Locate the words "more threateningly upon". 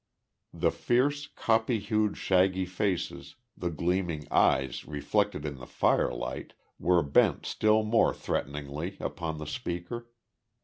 7.83-9.37